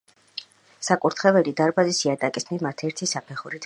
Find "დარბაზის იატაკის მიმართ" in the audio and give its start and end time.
1.61-2.87